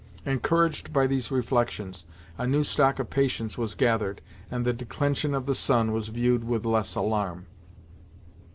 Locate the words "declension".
4.73-5.35